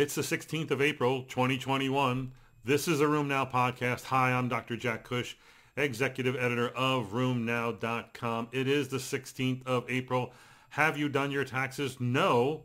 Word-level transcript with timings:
It's 0.00 0.14
the 0.14 0.22
16th 0.22 0.70
of 0.70 0.80
April, 0.80 1.24
2021. 1.24 2.32
This 2.64 2.88
is 2.88 3.02
a 3.02 3.04
RheumNow 3.04 3.52
podcast. 3.52 4.04
Hi, 4.04 4.32
I'm 4.32 4.48
Dr. 4.48 4.74
Jack 4.74 5.04
Cush, 5.04 5.36
executive 5.76 6.36
editor 6.36 6.70
of 6.70 7.12
RheumNow.com. 7.12 8.48
It 8.50 8.66
is 8.66 8.88
the 8.88 8.96
16th 8.96 9.66
of 9.66 9.84
April. 9.90 10.32
Have 10.70 10.96
you 10.96 11.10
done 11.10 11.30
your 11.30 11.44
taxes? 11.44 11.98
No. 12.00 12.62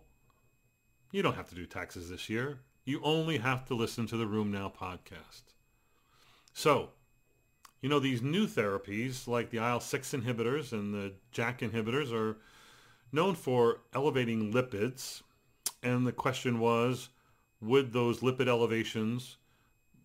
You 1.12 1.22
don't 1.24 1.36
have 1.36 1.50
to 1.50 1.56
do 1.56 1.66
taxes 1.66 2.10
this 2.10 2.30
year. 2.30 2.60
You 2.86 3.02
only 3.04 3.40
have 3.40 3.66
to 3.66 3.76
listen 3.76 4.08
to 4.08 4.16
the 4.16 4.24
RheumNow 4.24 4.74
podcast. 4.74 5.44
So, 6.54 6.92
you 7.82 7.90
know, 7.90 8.00
these 8.00 8.22
new 8.22 8.48
therapies 8.48 9.28
like 9.28 9.50
the 9.50 9.58
IL-6 9.58 10.22
inhibitors 10.22 10.72
and 10.72 10.94
the 10.94 11.12
JAK 11.34 11.70
inhibitors 11.70 12.14
are 12.14 12.38
known 13.12 13.36
for 13.36 13.82
elevating 13.94 14.54
lipids. 14.54 15.22
And 15.84 16.08
the 16.08 16.14
question 16.14 16.62
was, 16.62 17.10
would 17.66 17.94
those 17.94 18.20
lipid 18.20 18.48
elevations, 18.48 19.38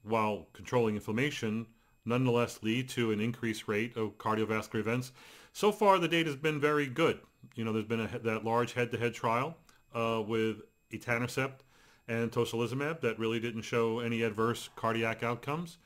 while 0.03 0.49
controlling 0.53 0.95
inflammation, 0.95 1.67
nonetheless 2.05 2.63
lead 2.63 2.89
to 2.91 3.13
an 3.13 3.21
increased 3.21 3.69
rate 3.69 3.97
of 3.97 4.19
cardiovascular 4.19 4.81
events? 4.81 5.13
So 5.53 5.73
far, 5.73 5.99
the 5.99 6.09
data 6.09 6.31
has 6.31 6.37
been 6.37 6.61
very 6.61 6.87
good. 6.87 7.21
You 7.55 7.65
know, 7.65 7.73
there's 7.73 7.85
been 7.85 8.01
a, 8.01 8.19
that 8.21 8.45
large 8.45 8.73
head-to-head 8.73 9.15
trial 9.15 9.57
uh, 9.95 10.23
with 10.27 10.63
etanercept 10.93 11.61
and 12.09 12.31
tocilizumab 12.31 13.01
that 13.01 13.19
really 13.19 13.41
didn't 13.41 13.63
show 13.63 14.01
any 14.01 14.23
adverse 14.23 14.69
cardiac 14.77 15.23
outcomes. 15.23 15.79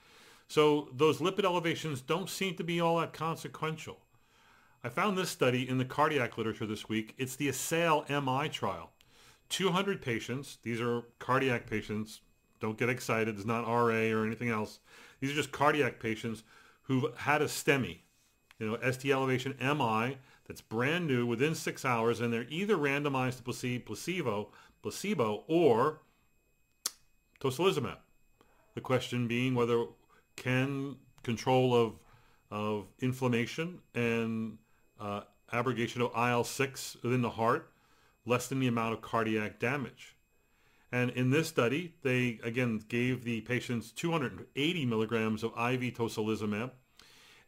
So 0.49 0.89
those 0.95 1.19
lipid 1.19 1.45
elevations 1.45 2.01
don't 2.01 2.31
seem 2.31 2.57
to 2.57 2.65
be 2.65 2.81
all 2.81 2.99
that 3.01 3.13
consequential. 3.13 3.99
I 4.83 4.89
found 4.91 5.17
this 5.17 5.31
study 5.31 5.69
in 5.69 5.79
the 5.79 5.85
cardiac 5.85 6.37
literature 6.37 6.67
this 6.67 6.89
week. 6.89 7.15
It's 7.17 7.37
the 7.37 7.49
ASSAIL 7.49 8.05
MI 8.09 8.49
trial. 8.49 8.91
200 9.49 10.03
patients. 10.03 10.59
These 10.63 10.81
are 10.81 11.03
cardiac 11.19 11.69
patients. 11.69 12.21
Don't 12.61 12.79
get 12.79 12.89
excited. 12.89 13.37
It's 13.37 13.47
not 13.47 13.67
RA 13.67 14.11
or 14.13 14.25
anything 14.25 14.49
else. 14.49 14.81
These 15.21 15.31
are 15.31 15.35
just 15.35 15.53
cardiac 15.53 16.01
patients 16.01 16.43
who've 16.83 17.15
had 17.17 17.43
a 17.43 17.47
STEMI, 17.47 17.99
you 18.59 18.67
know, 18.67 18.91
ST 18.91 19.11
elevation 19.11 19.55
MI 19.61 20.19
that's 20.47 20.61
brand 20.61 21.07
new 21.07 21.27
within 21.27 21.55
six 21.55 21.85
hours, 21.85 22.21
and 22.21 22.33
they're 22.33 22.47
either 22.49 22.77
randomized 22.77 23.39
to 23.39 23.43
placebo, 23.43 23.85
placebo, 23.85 24.51
placebo 24.83 25.45
or 25.49 26.01
tocilizumab. 27.41 27.99
The 28.75 28.81
question 28.81 29.29
being 29.29 29.55
whether 29.55 29.87
can 30.37 30.97
control 31.23 31.75
of 31.75 31.95
of 32.51 32.87
inflammation 33.01 33.81
and 33.95 34.59
uh, 35.01 35.23
abrogation 35.53 36.03
of 36.03 36.13
IL-6 36.15 37.03
within 37.03 37.23
the 37.23 37.31
heart 37.31 37.71
lessen 38.27 38.61
the 38.61 38.67
amount 38.67 38.95
of 38.95 39.03
cardiac 39.03 39.59
damage. 39.59 40.17
And 40.91 41.11
in 41.11 41.31
this 41.31 41.49
study, 41.49 41.95
they 42.03 42.39
again 42.43 42.81
gave 42.89 43.25
the 43.25 43.41
patients 43.41 43.91
280 43.91 44.87
milligrams 44.87 45.43
of 45.43 45.51
IV 45.51 45.95
tocilizumab. 45.95 46.71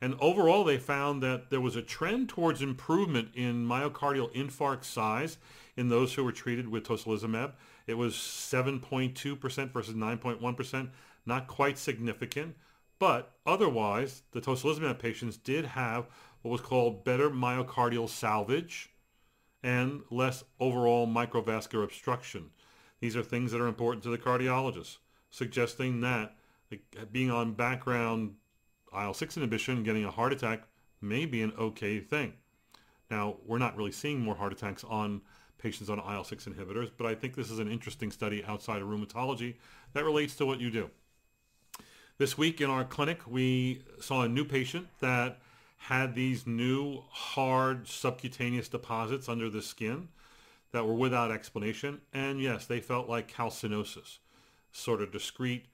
And 0.00 0.16
overall, 0.20 0.64
they 0.64 0.78
found 0.78 1.22
that 1.22 1.48
there 1.50 1.60
was 1.60 1.76
a 1.76 1.82
trend 1.82 2.28
towards 2.28 2.60
improvement 2.60 3.28
in 3.34 3.66
myocardial 3.66 4.34
infarct 4.34 4.84
size 4.84 5.38
in 5.76 5.88
those 5.88 6.14
who 6.14 6.24
were 6.24 6.32
treated 6.32 6.68
with 6.68 6.84
tocilizumab. 6.84 7.52
It 7.86 7.94
was 7.94 8.14
7.2% 8.14 9.72
versus 9.72 9.94
9.1%, 9.94 10.90
not 11.24 11.46
quite 11.46 11.78
significant. 11.78 12.56
But 12.98 13.32
otherwise, 13.46 14.22
the 14.32 14.40
tocilizumab 14.40 14.98
patients 14.98 15.36
did 15.36 15.66
have 15.66 16.06
what 16.42 16.50
was 16.50 16.60
called 16.60 17.04
better 17.04 17.30
myocardial 17.30 18.08
salvage 18.08 18.90
and 19.66 20.00
less 20.12 20.44
overall 20.60 21.08
microvascular 21.08 21.82
obstruction. 21.82 22.50
These 23.00 23.16
are 23.16 23.22
things 23.22 23.50
that 23.50 23.60
are 23.60 23.66
important 23.66 24.04
to 24.04 24.10
the 24.10 24.16
cardiologist, 24.16 24.98
suggesting 25.30 26.00
that 26.02 26.36
being 27.10 27.32
on 27.32 27.52
background 27.52 28.36
IL-6 28.92 29.36
inhibition, 29.36 29.82
getting 29.82 30.04
a 30.04 30.10
heart 30.10 30.32
attack 30.32 30.62
may 31.02 31.26
be 31.26 31.42
an 31.42 31.52
okay 31.58 31.98
thing. 31.98 32.34
Now, 33.10 33.38
we're 33.44 33.58
not 33.58 33.76
really 33.76 33.90
seeing 33.90 34.20
more 34.20 34.36
heart 34.36 34.52
attacks 34.52 34.84
on 34.84 35.20
patients 35.58 35.90
on 35.90 35.98
IL-6 35.98 36.48
inhibitors, 36.48 36.90
but 36.96 37.08
I 37.08 37.16
think 37.16 37.34
this 37.34 37.50
is 37.50 37.58
an 37.58 37.70
interesting 37.70 38.12
study 38.12 38.44
outside 38.44 38.82
of 38.82 38.88
rheumatology 38.88 39.56
that 39.94 40.04
relates 40.04 40.36
to 40.36 40.46
what 40.46 40.60
you 40.60 40.70
do. 40.70 40.90
This 42.18 42.38
week 42.38 42.60
in 42.60 42.70
our 42.70 42.84
clinic, 42.84 43.20
we 43.26 43.82
saw 44.00 44.22
a 44.22 44.28
new 44.28 44.44
patient 44.44 44.86
that 45.00 45.40
had 45.76 46.14
these 46.14 46.46
new 46.46 47.02
hard 47.10 47.86
subcutaneous 47.88 48.68
deposits 48.68 49.28
under 49.28 49.48
the 49.48 49.62
skin 49.62 50.08
that 50.72 50.86
were 50.86 50.94
without 50.94 51.30
explanation. 51.30 52.00
And 52.12 52.40
yes, 52.40 52.66
they 52.66 52.80
felt 52.80 53.08
like 53.08 53.32
calcinosis, 53.32 54.18
sort 54.72 55.00
of 55.00 55.12
discrete 55.12 55.66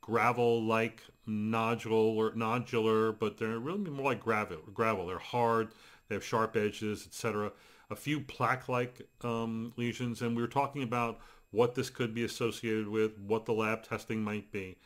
gravel-like 0.00 1.02
nodule 1.26 2.18
or 2.18 2.32
nodular, 2.32 3.18
but 3.18 3.38
they're 3.38 3.58
really 3.58 3.88
more 3.88 4.12
like 4.12 4.20
gravel. 4.20 4.58
Gravel. 4.74 5.06
They're 5.06 5.18
hard. 5.18 5.68
They 6.08 6.14
have 6.14 6.24
sharp 6.24 6.56
edges, 6.56 7.06
etc. 7.06 7.52
A 7.88 7.96
few 7.96 8.20
plaque-like 8.20 9.00
um, 9.22 9.72
lesions, 9.76 10.20
and 10.20 10.36
we 10.36 10.42
were 10.42 10.48
talking 10.48 10.82
about 10.82 11.20
what 11.52 11.74
this 11.74 11.88
could 11.88 12.14
be 12.14 12.24
associated 12.24 12.86
with, 12.86 13.18
what 13.18 13.46
the 13.46 13.52
lab 13.54 13.82
testing 13.82 14.22
might 14.22 14.52
be. 14.52 14.76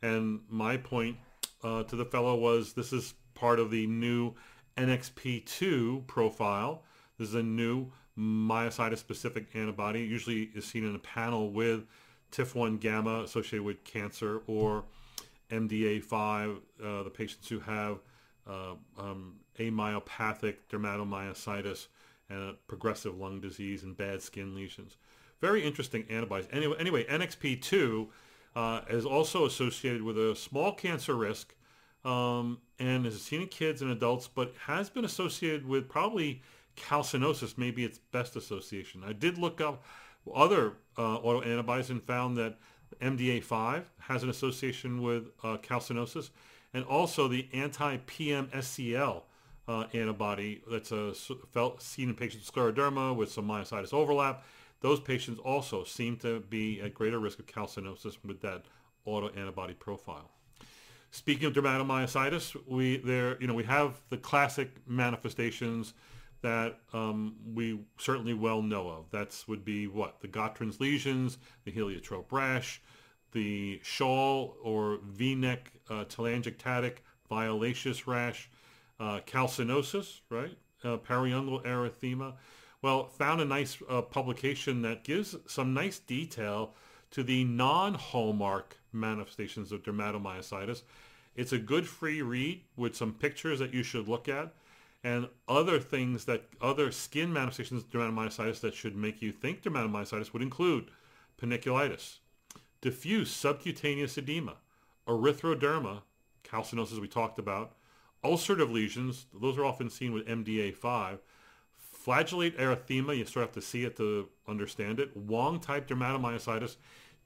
And 0.00 0.40
my 0.48 0.76
point 0.76 1.16
uh, 1.64 1.82
to 1.84 1.96
the 1.96 2.04
fellow 2.04 2.36
was 2.36 2.74
this 2.74 2.92
is 2.92 3.14
part 3.38 3.60
of 3.60 3.70
the 3.70 3.86
new 3.86 4.34
NXP2 4.76 6.06
profile. 6.06 6.82
This 7.18 7.28
is 7.28 7.34
a 7.34 7.42
new 7.42 7.92
myositis-specific 8.18 9.46
antibody. 9.54 10.02
It 10.02 10.08
usually 10.08 10.50
is 10.54 10.64
seen 10.64 10.84
in 10.84 10.94
a 10.94 10.98
panel 10.98 11.50
with 11.50 11.86
TIF1 12.32 12.80
gamma 12.80 13.22
associated 13.22 13.62
with 13.62 13.84
cancer 13.84 14.42
or 14.46 14.84
MDA5, 15.50 16.56
uh, 16.84 17.02
the 17.04 17.10
patients 17.10 17.48
who 17.48 17.60
have 17.60 17.98
uh, 18.48 18.74
um, 18.98 19.36
amyopathic 19.58 20.56
dermatomyositis 20.70 21.86
and 22.28 22.56
progressive 22.66 23.18
lung 23.18 23.40
disease 23.40 23.84
and 23.84 23.96
bad 23.96 24.20
skin 24.20 24.54
lesions. 24.54 24.96
Very 25.40 25.64
interesting 25.64 26.04
antibodies. 26.10 26.48
Anyway, 26.50 26.76
anyway 26.78 27.04
NXP2 27.04 28.08
uh, 28.56 28.80
is 28.90 29.06
also 29.06 29.46
associated 29.46 30.02
with 30.02 30.18
a 30.18 30.34
small 30.34 30.72
cancer 30.72 31.14
risk 31.14 31.54
um, 32.04 32.58
and 32.78 33.06
is 33.06 33.20
seen 33.22 33.42
in 33.42 33.48
kids 33.48 33.82
and 33.82 33.90
adults, 33.90 34.28
but 34.28 34.54
has 34.66 34.88
been 34.88 35.04
associated 35.04 35.66
with 35.66 35.88
probably 35.88 36.42
calcinosis, 36.76 37.58
maybe 37.58 37.84
its 37.84 37.98
best 37.98 38.36
association. 38.36 39.02
I 39.04 39.12
did 39.12 39.38
look 39.38 39.60
up 39.60 39.84
other 40.34 40.74
uh, 40.96 41.18
autoantibodies 41.18 41.90
and 41.90 42.02
found 42.02 42.36
that 42.36 42.58
MDA5 43.00 43.84
has 44.00 44.22
an 44.22 44.30
association 44.30 45.02
with 45.02 45.28
uh, 45.42 45.58
calcinosis, 45.58 46.30
and 46.74 46.84
also 46.84 47.28
the 47.28 47.48
anti-PMSCL 47.52 49.22
uh, 49.66 49.84
antibody 49.92 50.62
that's 50.70 50.92
a, 50.92 51.14
felt, 51.52 51.82
seen 51.82 52.08
in 52.08 52.14
patients 52.14 52.46
with 52.46 52.54
scleroderma 52.54 53.14
with 53.14 53.30
some 53.30 53.46
myositis 53.46 53.92
overlap. 53.92 54.44
Those 54.80 55.00
patients 55.00 55.40
also 55.40 55.84
seem 55.84 56.16
to 56.18 56.40
be 56.40 56.80
at 56.80 56.94
greater 56.94 57.18
risk 57.18 57.38
of 57.38 57.46
calcinosis 57.46 58.16
with 58.24 58.40
that 58.42 58.64
autoantibody 59.06 59.78
profile. 59.78 60.30
Speaking 61.10 61.46
of 61.46 61.54
dermatomyositis, 61.54 62.56
we 62.66 62.98
there 62.98 63.40
you 63.40 63.46
know 63.46 63.54
we 63.54 63.64
have 63.64 64.00
the 64.10 64.18
classic 64.18 64.70
manifestations 64.86 65.94
that 66.42 66.78
um, 66.92 67.34
we 67.54 67.80
certainly 67.98 68.34
well 68.34 68.62
know 68.62 68.88
of. 68.88 69.10
That's 69.10 69.48
would 69.48 69.64
be 69.64 69.86
what 69.86 70.20
the 70.20 70.28
Gottron's 70.28 70.80
lesions, 70.80 71.38
the 71.64 71.70
heliotrope 71.72 72.30
rash, 72.30 72.80
the 73.32 73.80
shawl 73.82 74.56
or 74.62 75.00
V-neck 75.04 75.72
uh, 75.90 76.04
telangiectatic 76.04 76.98
violaceous 77.28 78.06
rash, 78.06 78.48
uh, 79.00 79.20
calcinosis, 79.26 80.20
right? 80.30 80.56
Uh, 80.84 80.96
periungual 80.96 81.64
erythema. 81.64 82.34
Well, 82.80 83.06
found 83.06 83.40
a 83.40 83.44
nice 83.44 83.76
uh, 83.88 84.02
publication 84.02 84.82
that 84.82 85.02
gives 85.02 85.34
some 85.46 85.74
nice 85.74 85.98
detail 85.98 86.74
to 87.10 87.22
the 87.22 87.44
non-hallmark 87.44 88.76
manifestations 88.92 89.72
of 89.72 89.82
dermatomyositis. 89.82 90.82
It's 91.36 91.52
a 91.52 91.58
good 91.58 91.86
free 91.86 92.22
read 92.22 92.62
with 92.76 92.96
some 92.96 93.14
pictures 93.14 93.58
that 93.60 93.72
you 93.72 93.82
should 93.82 94.08
look 94.08 94.28
at 94.28 94.52
and 95.04 95.28
other 95.48 95.78
things 95.78 96.24
that 96.24 96.44
other 96.60 96.90
skin 96.90 97.32
manifestations 97.32 97.84
of 97.84 97.90
dermatomyositis 97.90 98.60
that 98.60 98.74
should 98.74 98.96
make 98.96 99.22
you 99.22 99.30
think 99.30 99.62
dermatomyositis 99.62 100.32
would 100.32 100.42
include 100.42 100.90
panniculitis, 101.40 102.18
diffuse 102.80 103.30
subcutaneous 103.30 104.18
edema, 104.18 104.56
erythroderma, 105.06 106.02
calcinosis 106.44 107.00
we 107.00 107.08
talked 107.08 107.38
about, 107.38 107.76
ulcerative 108.24 108.72
lesions, 108.72 109.26
those 109.32 109.56
are 109.56 109.64
often 109.64 109.88
seen 109.88 110.12
with 110.12 110.26
MDA5, 110.26 111.18
flagellate 112.08 112.56
erythema, 112.56 113.14
you 113.14 113.26
sort 113.26 113.42
of 113.42 113.50
have 113.50 113.52
to 113.52 113.60
see 113.60 113.84
it 113.84 113.94
to 113.94 114.26
understand 114.48 114.98
it, 114.98 115.14
Wong-type 115.14 115.86
dermatomyositis, 115.86 116.76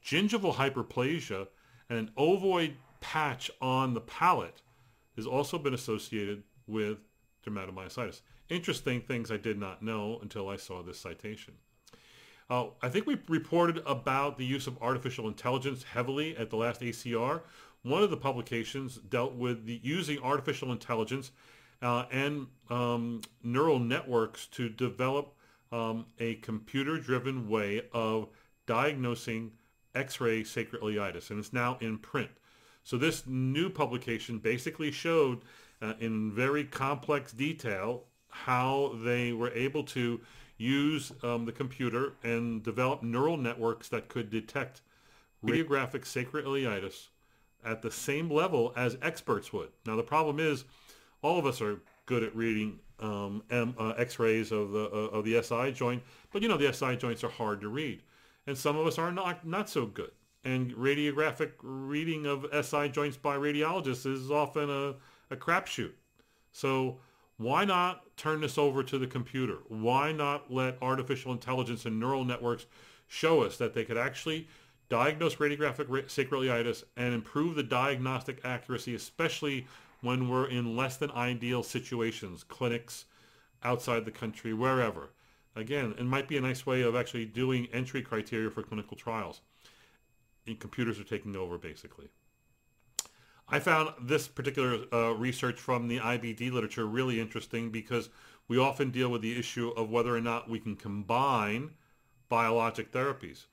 gingival 0.04 0.54
hyperplasia, 0.54 1.46
and 1.88 2.00
an 2.00 2.10
ovoid 2.18 2.74
patch 3.00 3.48
on 3.60 3.94
the 3.94 4.00
palate 4.00 4.60
has 5.14 5.24
also 5.24 5.56
been 5.56 5.72
associated 5.72 6.42
with 6.66 6.98
dermatomyositis. 7.46 8.22
Interesting 8.48 9.00
things 9.00 9.30
I 9.30 9.36
did 9.36 9.56
not 9.56 9.84
know 9.84 10.18
until 10.20 10.48
I 10.48 10.56
saw 10.56 10.82
this 10.82 10.98
citation. 10.98 11.54
Uh, 12.50 12.66
I 12.82 12.88
think 12.88 13.06
we 13.06 13.18
reported 13.28 13.84
about 13.86 14.36
the 14.36 14.44
use 14.44 14.66
of 14.66 14.82
artificial 14.82 15.28
intelligence 15.28 15.84
heavily 15.84 16.36
at 16.36 16.50
the 16.50 16.56
last 16.56 16.80
ACR. 16.80 17.42
One 17.82 18.02
of 18.02 18.10
the 18.10 18.16
publications 18.16 18.96
dealt 18.96 19.34
with 19.34 19.64
the, 19.64 19.78
using 19.84 20.18
artificial 20.18 20.72
intelligence 20.72 21.30
uh, 21.82 22.04
and 22.10 22.46
um, 22.70 23.20
neural 23.42 23.78
networks 23.78 24.46
to 24.46 24.68
develop 24.68 25.34
um, 25.72 26.06
a 26.18 26.36
computer-driven 26.36 27.48
way 27.48 27.82
of 27.92 28.28
diagnosing 28.66 29.52
X-ray 29.94 30.42
sacroiliitis, 30.42 31.30
and 31.30 31.38
it's 31.38 31.52
now 31.52 31.76
in 31.80 31.98
print. 31.98 32.30
So 32.84 32.96
this 32.96 33.24
new 33.26 33.68
publication 33.68 34.38
basically 34.38 34.90
showed 34.90 35.42
uh, 35.80 35.94
in 36.00 36.32
very 36.32 36.64
complex 36.64 37.32
detail 37.32 38.04
how 38.28 38.98
they 39.04 39.32
were 39.32 39.50
able 39.50 39.84
to 39.84 40.20
use 40.56 41.12
um, 41.22 41.44
the 41.44 41.52
computer 41.52 42.14
and 42.22 42.62
develop 42.62 43.02
neural 43.02 43.36
networks 43.36 43.88
that 43.88 44.08
could 44.08 44.30
detect 44.30 44.80
radiographic 45.44 46.04
sacroiliitis 46.04 47.08
at 47.64 47.82
the 47.82 47.90
same 47.90 48.30
level 48.30 48.72
as 48.76 48.96
experts 49.02 49.52
would. 49.52 49.68
Now 49.86 49.96
the 49.96 50.02
problem 50.02 50.38
is 50.38 50.64
all 51.22 51.38
of 51.38 51.46
us 51.46 51.60
are 51.60 51.80
good 52.06 52.22
at 52.22 52.34
reading 52.36 52.78
um, 53.00 53.42
M, 53.50 53.74
uh, 53.78 53.90
X-rays 53.90 54.52
of 54.52 54.72
the 54.72 54.84
uh, 54.84 55.16
of 55.16 55.24
the 55.24 55.42
SI 55.42 55.72
joint, 55.72 56.02
but 56.32 56.42
you 56.42 56.48
know 56.48 56.56
the 56.56 56.72
SI 56.72 56.96
joints 56.96 57.24
are 57.24 57.30
hard 57.30 57.60
to 57.60 57.68
read, 57.68 58.02
and 58.46 58.56
some 58.56 58.76
of 58.76 58.86
us 58.86 58.98
are 58.98 59.12
not 59.12 59.46
not 59.46 59.68
so 59.68 59.86
good. 59.86 60.10
And 60.44 60.72
radiographic 60.72 61.52
reading 61.62 62.26
of 62.26 62.46
SI 62.64 62.88
joints 62.88 63.16
by 63.16 63.36
radiologists 63.36 64.06
is 64.06 64.30
often 64.30 64.68
a, 64.68 64.94
a 65.32 65.36
crapshoot. 65.36 65.92
So 66.50 66.98
why 67.36 67.64
not 67.64 68.16
turn 68.16 68.40
this 68.40 68.58
over 68.58 68.82
to 68.82 68.98
the 68.98 69.06
computer? 69.06 69.58
Why 69.68 70.12
not 70.12 70.52
let 70.52 70.78
artificial 70.82 71.32
intelligence 71.32 71.86
and 71.86 71.98
neural 71.98 72.24
networks 72.24 72.66
show 73.06 73.42
us 73.42 73.56
that 73.58 73.74
they 73.74 73.84
could 73.84 73.96
actually 73.96 74.48
diagnose 74.88 75.36
radiographic 75.36 75.86
sacroiliitis 75.86 76.84
and 76.96 77.14
improve 77.14 77.54
the 77.54 77.62
diagnostic 77.62 78.40
accuracy, 78.44 78.94
especially 78.94 79.66
when 80.02 80.28
we're 80.28 80.48
in 80.48 80.76
less 80.76 80.98
than 80.98 81.10
ideal 81.12 81.62
situations, 81.62 82.44
clinics, 82.44 83.06
outside 83.62 84.04
the 84.04 84.10
country, 84.10 84.52
wherever. 84.52 85.10
Again, 85.54 85.94
it 85.98 86.04
might 86.04 86.28
be 86.28 86.36
a 86.36 86.40
nice 86.40 86.66
way 86.66 86.82
of 86.82 86.96
actually 86.96 87.24
doing 87.24 87.68
entry 87.72 88.02
criteria 88.02 88.50
for 88.50 88.62
clinical 88.62 88.96
trials. 88.96 89.40
And 90.46 90.58
computers 90.58 90.98
are 90.98 91.04
taking 91.04 91.36
over, 91.36 91.56
basically. 91.56 92.08
I 93.48 93.60
found 93.60 93.90
this 94.00 94.28
particular 94.28 94.84
uh, 94.92 95.12
research 95.12 95.60
from 95.60 95.86
the 95.86 95.98
IBD 95.98 96.50
literature 96.50 96.86
really 96.86 97.20
interesting 97.20 97.70
because 97.70 98.08
we 98.48 98.58
often 98.58 98.90
deal 98.90 99.10
with 99.10 99.22
the 99.22 99.38
issue 99.38 99.68
of 99.70 99.90
whether 99.90 100.16
or 100.16 100.20
not 100.20 100.48
we 100.48 100.58
can 100.58 100.74
combine 100.74 101.70
biologic 102.28 102.90
therapies. 102.90 103.44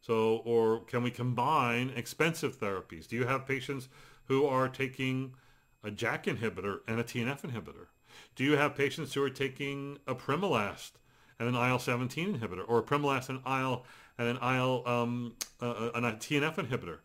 So, 0.00 0.36
or 0.44 0.84
can 0.84 1.02
we 1.02 1.10
combine 1.10 1.92
expensive 1.94 2.58
therapies? 2.58 3.08
Do 3.08 3.16
you 3.16 3.26
have 3.26 3.46
patients 3.46 3.88
who 4.26 4.46
are 4.46 4.68
taking 4.68 5.34
a 5.82 5.90
JAK 5.90 6.24
inhibitor 6.24 6.78
and 6.86 7.00
a 7.00 7.04
TNF 7.04 7.42
inhibitor? 7.42 7.86
Do 8.34 8.44
you 8.44 8.56
have 8.56 8.74
patients 8.74 9.14
who 9.14 9.22
are 9.22 9.30
taking 9.30 9.98
apremilast 10.06 10.92
and 11.38 11.48
an 11.48 11.54
IL-17 11.54 12.38
inhibitor, 12.38 12.64
or 12.66 12.82
apremilast 12.82 13.28
and 13.28 13.40
IL 13.46 13.84
and 14.18 14.28
an 14.28 14.38
IL 14.42 14.82
um, 14.86 15.34
uh, 15.60 15.90
and 15.94 16.04
a 16.04 16.12
TNF 16.12 16.56
inhibitor? 16.56 16.98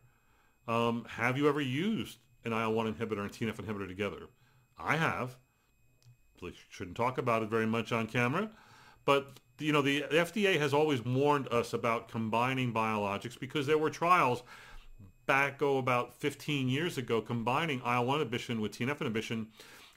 Um, 0.68 1.06
have 1.10 1.38
you 1.38 1.48
ever 1.48 1.62
used 1.62 2.18
an 2.46 2.54
IL-1 2.54 2.96
inhibitor 2.96 3.20
and 3.20 3.32
TNF 3.32 3.56
inhibitor 3.56 3.88
together? 3.88 4.28
I 4.78 4.98
have. 4.98 5.38
We 6.42 6.54
Shouldn't 6.70 6.98
talk 6.98 7.18
about 7.18 7.44
it 7.44 7.50
very 7.50 7.66
much 7.66 7.92
on 7.92 8.08
camera, 8.08 8.50
but 9.06 9.40
you 9.60 9.72
know 9.72 9.82
the 9.82 10.02
FDA 10.12 10.60
has 10.60 10.74
always 10.74 11.06
warned 11.06 11.48
us 11.50 11.74
about 11.74 12.10
combining 12.10 12.74
biologics 12.74 13.40
because 13.40 13.66
there 13.66 13.78
were 13.78 13.90
trials 13.90 14.44
back 15.26 15.58
go 15.58 15.78
about 15.78 16.16
15 16.16 16.70
years 16.70 16.98
ago 16.98 17.22
combining 17.22 17.80
IL-1 17.80 18.16
inhibition 18.16 18.62
with 18.62 18.72
TNF 18.72 19.02
inhibition. 19.02 19.48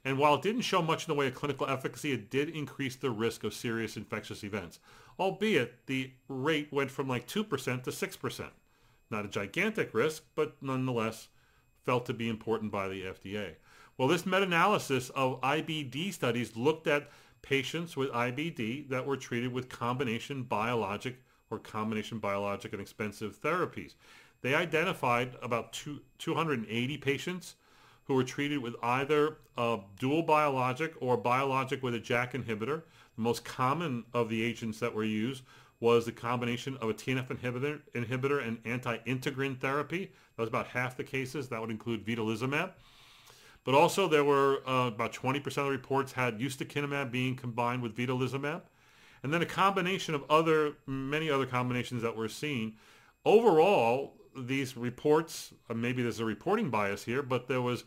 And 0.04 0.18
while 0.18 0.36
it 0.36 0.42
didn't 0.42 0.62
show 0.62 0.82
much 0.82 1.06
in 1.06 1.12
the 1.12 1.18
way 1.18 1.26
of 1.26 1.34
clinical 1.34 1.66
efficacy, 1.66 2.12
it 2.12 2.30
did 2.30 2.48
increase 2.48 2.96
the 2.96 3.10
risk 3.10 3.42
of 3.42 3.52
serious 3.52 3.96
infectious 3.96 4.44
events, 4.44 4.78
albeit 5.18 5.86
the 5.86 6.12
rate 6.28 6.72
went 6.72 6.90
from 6.90 7.08
like 7.08 7.26
2% 7.26 7.82
to 7.82 7.90
6%. 7.90 8.44
Not 9.10 9.24
a 9.24 9.28
gigantic 9.28 9.94
risk, 9.94 10.22
but 10.34 10.56
nonetheless 10.60 11.28
felt 11.84 12.06
to 12.06 12.14
be 12.14 12.28
important 12.28 12.70
by 12.70 12.88
the 12.88 13.02
FDA. 13.02 13.54
Well, 13.98 14.08
this 14.08 14.26
meta-analysis 14.26 15.10
of 15.10 15.40
IBD 15.40 16.12
studies 16.12 16.56
looked 16.56 16.86
at 16.86 17.10
patients 17.42 17.96
with 17.96 18.10
IBD 18.10 18.88
that 18.90 19.06
were 19.06 19.16
treated 19.16 19.52
with 19.52 19.68
combination 19.68 20.42
biologic 20.42 21.16
or 21.50 21.58
combination 21.58 22.18
biologic 22.18 22.72
and 22.72 22.82
expensive 22.82 23.40
therapies. 23.40 23.94
They 24.46 24.54
identified 24.54 25.34
about 25.42 25.72
two, 25.72 26.02
280 26.18 26.98
patients 26.98 27.56
who 28.04 28.14
were 28.14 28.22
treated 28.22 28.60
with 28.60 28.76
either 28.80 29.38
a 29.58 29.80
dual 29.98 30.22
biologic 30.22 30.94
or 31.00 31.16
biologic 31.16 31.82
with 31.82 31.96
a 31.96 31.98
JAK 31.98 32.34
inhibitor. 32.34 32.82
The 33.16 33.22
most 33.22 33.44
common 33.44 34.04
of 34.14 34.28
the 34.28 34.44
agents 34.44 34.78
that 34.78 34.94
were 34.94 35.02
used 35.02 35.42
was 35.80 36.04
the 36.04 36.12
combination 36.12 36.76
of 36.76 36.88
a 36.88 36.94
TNF 36.94 37.26
inhibitor, 37.26 37.80
inhibitor 37.92 38.46
and 38.46 38.58
anti-integrin 38.64 39.58
therapy. 39.58 40.12
That 40.36 40.42
was 40.42 40.48
about 40.48 40.68
half 40.68 40.96
the 40.96 41.02
cases. 41.02 41.48
That 41.48 41.60
would 41.60 41.72
include 41.72 42.06
vedolizumab. 42.06 42.70
But 43.64 43.74
also 43.74 44.06
there 44.06 44.22
were 44.22 44.62
uh, 44.64 44.86
about 44.86 45.12
20% 45.12 45.44
of 45.44 45.54
the 45.54 45.70
reports 45.72 46.12
had 46.12 46.38
ustekinumab 46.38 47.10
being 47.10 47.34
combined 47.34 47.82
with 47.82 47.96
vedolizumab. 47.96 48.62
And 49.24 49.34
then 49.34 49.42
a 49.42 49.46
combination 49.46 50.14
of 50.14 50.22
other, 50.30 50.74
many 50.86 51.30
other 51.30 51.46
combinations 51.46 52.02
that 52.02 52.14
were 52.14 52.28
seen. 52.28 52.76
Overall, 53.24 54.14
these 54.38 54.76
reports, 54.76 55.52
uh, 55.70 55.74
maybe 55.74 56.02
there's 56.02 56.20
a 56.20 56.24
reporting 56.24 56.70
bias 56.70 57.04
here, 57.04 57.22
but 57.22 57.48
there 57.48 57.62
was 57.62 57.84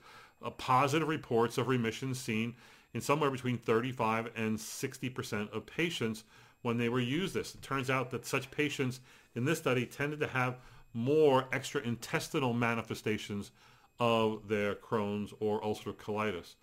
positive 0.58 1.08
reports 1.08 1.58
of 1.58 1.68
remission 1.68 2.14
seen 2.14 2.56
in 2.94 3.02
somewhere 3.02 3.30
between 3.30 3.58
35 3.58 4.32
and 4.36 4.58
60% 4.58 5.54
of 5.54 5.66
patients 5.66 6.24
when 6.62 6.78
they 6.78 6.90
were 6.90 7.00
used 7.00 7.34
this. 7.34 7.56
It 7.56 7.62
turns 7.62 7.90
out 7.90 8.10
that 8.12 8.26
such 8.26 8.52
patients 8.52 9.00
in 9.36 9.46
this 9.46 9.60
study 9.60 9.86
tended 9.86 10.20
to 10.22 10.28
have 10.28 10.58
more 10.94 11.46
extra 11.52 11.82
intestinal 11.82 12.54
manifestations 12.54 13.52
of 14.00 14.48
their 14.48 14.76
Crohn's 14.76 15.34
or 15.40 15.62
ulcerative 15.62 15.98
colitis. 15.98 16.56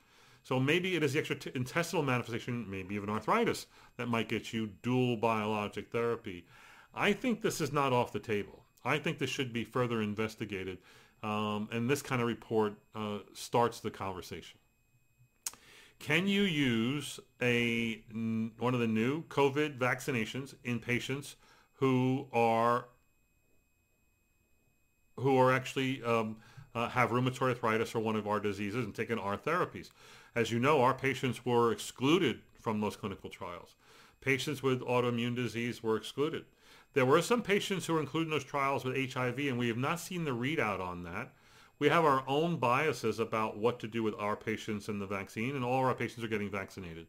So 0.43 0.59
maybe 0.61 0.97
it 0.97 1.03
is 1.03 1.13
the 1.13 1.19
extra 1.19 1.37
t- 1.37 1.51
intestinal 1.55 2.03
manifestation, 2.03 2.71
maybe 2.71 2.95
even 2.95 3.11
arthritis, 3.11 3.67
that 3.97 4.09
might 4.09 4.29
get 4.29 4.53
you 4.53 4.71
dual 4.83 5.17
biologic 5.17 5.91
therapy. 5.91 6.47
I 6.95 7.13
think 7.13 7.43
this 7.43 7.61
is 7.61 7.73
not 7.73 7.93
off 7.93 8.13
the 8.13 8.21
table. 8.21 8.66
I 8.87 8.99
think 8.99 9.19
this 9.19 9.31
should 9.31 9.53
be 9.53 9.65
further 9.65 10.01
investigated. 10.01 10.79
Um, 11.23 11.69
and 11.73 11.91
this 11.91 12.03
kind 12.03 12.23
of 12.23 12.29
report 12.29 12.75
uh, 12.95 13.19
starts 13.35 13.81
the 13.81 13.91
conversation. 13.91 14.59
Can 15.99 16.29
you 16.29 16.43
use 16.43 17.19
a 17.43 18.03
one 18.59 18.75
of 18.75 18.81
the 18.81 18.87
new 18.87 19.25
COVID 19.25 19.79
vaccinations 19.79 20.55
in 20.63 20.79
patients 20.79 21.37
who 21.75 22.29
are 22.33 22.87
who 25.19 25.37
are 25.39 25.53
actually 25.53 26.03
um, 26.03 26.37
uh, 26.75 26.91
have 26.91 27.11
rheumatoid 27.11 27.49
arthritis 27.49 27.95
or 27.95 28.01
one 28.01 28.15
of 28.15 28.29
our 28.29 28.39
diseases 28.39 28.85
and 28.85 28.95
taken 28.95 29.19
our 29.19 29.39
therapies? 29.39 29.91
As 30.35 30.53
you 30.53 30.59
know, 30.59 30.83
our 30.83 30.93
patients 30.95 31.47
were 31.47 31.73
excluded 31.73 32.41
from 32.61 32.81
those 32.81 32.95
clinical 32.95 33.31
trials. 33.31 33.75
Patients 34.21 34.63
with 34.63 34.81
autoimmune 34.83 35.35
disease 35.35 35.83
were 35.83 35.97
excluded. 35.97 36.45
There 36.97 37.05
were 37.05 37.21
some 37.21 37.43
patients 37.43 37.85
who 37.85 37.93
were 37.93 38.01
included 38.01 38.29
in 38.29 38.31
those 38.31 38.43
trials 38.43 38.83
with 38.83 39.13
HIV, 39.13 39.39
and 39.41 39.59
we 39.59 39.69
have 39.69 39.77
not 39.77 40.01
seen 40.01 40.25
the 40.25 40.31
readout 40.31 40.81
on 40.81 41.03
that. 41.03 41.35
We 41.79 41.91
have 41.91 42.07
our 42.07 42.25
own 42.27 42.57
biases 42.57 43.19
about 43.19 43.59
what 43.59 43.79
to 43.81 43.87
do 43.87 44.03
with 44.03 44.15
our 44.19 44.35
patients 44.35 44.89
and 44.89 44.99
the 44.99 45.07
vaccine, 45.07 45.57
and 45.57 45.63
all 45.63 45.85
our 45.85 45.95
patients 45.95 46.25
are 46.25 46.29
getting 46.29 46.49
vaccinated. 46.49 47.07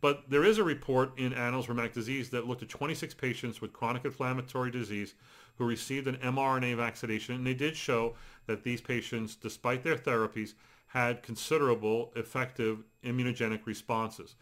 But 0.00 0.28
there 0.28 0.42
is 0.42 0.58
a 0.58 0.64
report 0.64 1.16
in 1.16 1.32
Annals 1.32 1.68
Rheumatic 1.68 1.92
Disease 1.92 2.30
that 2.30 2.48
looked 2.48 2.64
at 2.64 2.70
26 2.70 3.14
patients 3.14 3.60
with 3.60 3.72
chronic 3.72 4.04
inflammatory 4.04 4.72
disease 4.72 5.14
who 5.58 5.64
received 5.64 6.08
an 6.08 6.16
mRNA 6.16 6.76
vaccination, 6.76 7.36
and 7.36 7.46
they 7.46 7.54
did 7.54 7.76
show 7.76 8.16
that 8.46 8.64
these 8.64 8.80
patients, 8.80 9.36
despite 9.36 9.84
their 9.84 9.94
therapies, 9.96 10.54
had 10.88 11.22
considerable 11.22 12.10
effective 12.16 12.82
immunogenic 13.04 13.64
responses. 13.64 14.34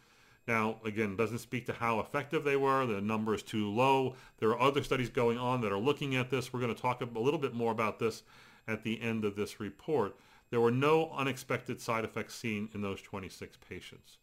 Now, 0.48 0.78
again, 0.82 1.14
doesn't 1.14 1.40
speak 1.40 1.66
to 1.66 1.74
how 1.74 2.00
effective 2.00 2.42
they 2.42 2.56
were. 2.56 2.86
The 2.86 3.02
number 3.02 3.34
is 3.34 3.42
too 3.42 3.70
low. 3.70 4.16
There 4.38 4.48
are 4.48 4.58
other 4.58 4.82
studies 4.82 5.10
going 5.10 5.36
on 5.36 5.60
that 5.60 5.72
are 5.72 5.78
looking 5.78 6.16
at 6.16 6.30
this. 6.30 6.54
We're 6.54 6.60
going 6.60 6.74
to 6.74 6.80
talk 6.80 7.02
a 7.02 7.18
little 7.18 7.38
bit 7.38 7.52
more 7.52 7.70
about 7.70 7.98
this 7.98 8.22
at 8.66 8.82
the 8.82 8.98
end 9.02 9.26
of 9.26 9.36
this 9.36 9.60
report. 9.60 10.16
There 10.48 10.62
were 10.62 10.70
no 10.70 11.10
unexpected 11.10 11.82
side 11.82 12.02
effects 12.02 12.34
seen 12.34 12.70
in 12.72 12.80
those 12.80 13.02
26 13.02 13.58
patients. 13.68 14.16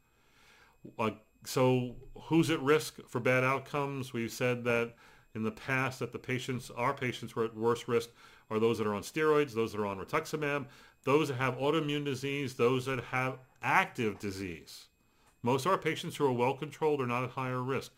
Uh, 0.97 1.11
so 1.45 1.95
who's 2.23 2.49
at 2.49 2.59
risk 2.59 2.95
for 3.07 3.19
bad 3.19 3.43
outcomes? 3.43 4.11
We've 4.11 4.31
said 4.31 4.63
that 4.63 4.95
in 5.35 5.43
the 5.43 5.51
past 5.51 5.99
that 5.99 6.11
the 6.11 6.17
patients, 6.17 6.71
our 6.75 6.95
patients 6.95 7.35
were 7.35 7.45
at 7.45 7.55
worst 7.55 7.87
risk 7.87 8.09
are 8.49 8.59
those 8.59 8.79
that 8.79 8.87
are 8.87 8.95
on 8.95 9.03
steroids, 9.03 9.53
those 9.53 9.73
that 9.73 9.81
are 9.81 9.85
on 9.85 9.99
rituximab, 9.99 10.65
those 11.03 11.27
that 11.27 11.35
have 11.35 11.57
autoimmune 11.57 12.03
disease, 12.03 12.55
those 12.55 12.87
that 12.87 13.03
have 13.03 13.37
active 13.61 14.17
disease. 14.17 14.87
Most 15.45 15.67
of 15.67 15.71
our 15.71 15.77
patients 15.77 16.15
who 16.15 16.25
are 16.25 16.31
well 16.31 16.55
controlled 16.55 16.99
are 17.01 17.05
not 17.05 17.23
at 17.23 17.29
higher 17.29 17.61
risk. 17.61 17.91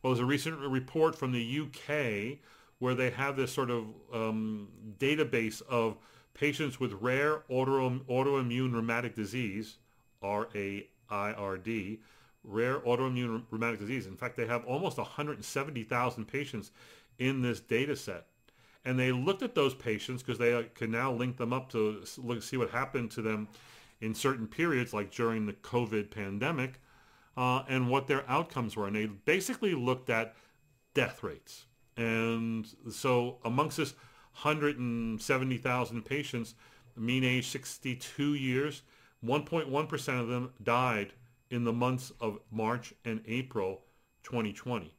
Well, 0.00 0.12
there's 0.12 0.22
a 0.22 0.24
recent 0.24 0.60
report 0.60 1.18
from 1.18 1.32
the 1.32 1.60
UK 1.60 2.38
where 2.78 2.94
they 2.94 3.10
have 3.10 3.36
this 3.36 3.52
sort 3.52 3.70
of 3.70 3.86
um, 4.12 4.68
database 5.00 5.62
of 5.62 5.96
patients 6.32 6.78
with 6.78 6.92
rare 6.92 7.42
auto, 7.48 7.90
autoimmune 8.08 8.72
rheumatic 8.72 9.16
disease, 9.16 9.78
R-A-I-R-D, 10.22 12.00
rare 12.44 12.78
autoimmune 12.78 13.42
rheumatic 13.50 13.80
disease. 13.80 14.06
In 14.06 14.16
fact, 14.16 14.36
they 14.36 14.46
have 14.46 14.64
almost 14.64 14.96
170,000 14.96 16.24
patients 16.24 16.70
in 17.18 17.42
this 17.42 17.58
data 17.58 17.96
set. 17.96 18.26
And 18.84 18.96
they 18.96 19.10
looked 19.10 19.42
at 19.42 19.56
those 19.56 19.74
patients 19.74 20.22
because 20.22 20.38
they 20.38 20.54
uh, 20.54 20.62
can 20.76 20.92
now 20.92 21.12
link 21.12 21.36
them 21.36 21.52
up 21.52 21.68
to 21.72 22.04
look, 22.18 22.44
see 22.44 22.56
what 22.56 22.70
happened 22.70 23.10
to 23.12 23.22
them 23.22 23.48
in 24.00 24.14
certain 24.14 24.46
periods, 24.46 24.94
like 24.94 25.12
during 25.12 25.46
the 25.46 25.52
COVID 25.52 26.08
pandemic, 26.12 26.80
uh, 27.36 27.62
and 27.68 27.88
what 27.88 28.06
their 28.06 28.28
outcomes 28.28 28.76
were. 28.76 28.86
And 28.86 28.96
they 28.96 29.06
basically 29.06 29.74
looked 29.74 30.10
at 30.10 30.34
death 30.94 31.22
rates. 31.22 31.66
And 31.96 32.66
so 32.90 33.38
amongst 33.44 33.76
this 33.76 33.94
170,000 34.42 36.04
patients, 36.04 36.54
mean 36.96 37.24
age 37.24 37.48
62 37.48 38.34
years, 38.34 38.82
1.1% 39.24 40.20
of 40.20 40.28
them 40.28 40.52
died 40.62 41.12
in 41.50 41.64
the 41.64 41.72
months 41.72 42.12
of 42.20 42.38
March 42.50 42.94
and 43.04 43.22
April 43.26 43.82
2020. 44.24 44.94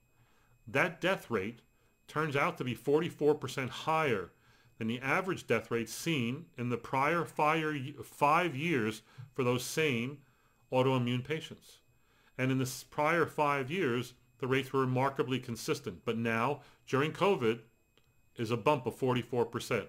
That 0.68 1.02
death 1.02 1.30
rate 1.30 1.60
turns 2.08 2.36
out 2.36 2.58
to 2.58 2.64
be 2.64 2.76
44% 2.76 3.70
higher 3.70 4.32
than 4.78 4.88
the 4.88 5.00
average 5.00 5.48
death 5.48 5.72
rate 5.72 5.90
seen 5.90 6.46
in 6.58 6.70
the 6.70 6.78
prior 6.78 7.26
five 7.26 8.56
years 8.56 9.02
for 9.34 9.44
those 9.44 9.64
same 9.64 10.20
autoimmune 10.72 11.24
patients. 11.24 11.80
And 12.38 12.52
in 12.52 12.58
the 12.58 12.84
prior 12.90 13.26
five 13.26 13.70
years, 13.70 14.14
the 14.40 14.48
rates 14.48 14.74
were 14.74 14.82
remarkably 14.82 15.40
consistent. 15.40 16.02
But 16.04 16.18
now, 16.18 16.62
during 16.88 17.12
COVID, 17.12 17.60
is 18.36 18.52
a 18.52 18.58
bump 18.58 18.86
of 18.86 18.98
44%. 19.00 19.88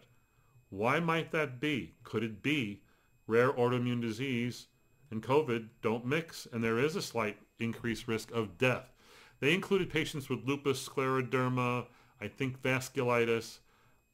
Why 0.71 1.01
might 1.01 1.31
that 1.33 1.61
be? 1.61 1.95
Could 2.03 2.23
it 2.23 2.43
be 2.43 2.83
rare 3.27 3.53
autoimmune 3.53 4.01
disease 4.01 4.67
and 5.11 5.23
COVID 5.23 5.69
don't 5.83 6.07
mix 6.07 6.47
and 6.53 6.63
there 6.63 6.79
is 6.79 6.97
a 6.97 7.03
slight 7.03 7.39
increased 7.59 8.09
risk 8.09 8.31
of 8.33 8.59
death? 8.59 8.93
They 9.41 9.55
included 9.55 9.91
patients 9.91 10.29
with 10.29 10.45
lupus, 10.45 10.89
scleroderma, 10.89 11.87
I 12.21 12.29
think 12.29 12.63
vasculitis, 12.63 13.59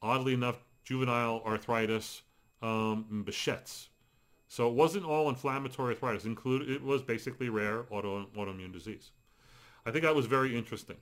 oddly 0.02 0.34
enough, 0.34 0.58
juvenile 0.84 1.42
arthritis, 1.44 2.22
um, 2.62 3.24
Behçet's. 3.26 3.89
So 4.50 4.66
it 4.66 4.74
wasn't 4.74 5.04
all 5.04 5.28
inflammatory 5.28 5.94
arthritis. 5.94 6.24
Included, 6.24 6.68
it 6.68 6.82
was 6.82 7.02
basically 7.02 7.48
rare 7.48 7.84
auto, 7.88 8.26
autoimmune 8.36 8.72
disease. 8.72 9.12
I 9.86 9.92
think 9.92 10.02
that 10.02 10.16
was 10.16 10.26
very 10.26 10.58
interesting. 10.58 10.96